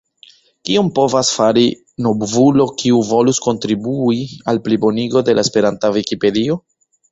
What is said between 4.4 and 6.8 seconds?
al plibonigo de la esperanta Vikipedio?